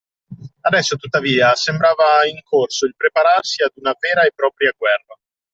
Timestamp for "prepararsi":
2.97-3.63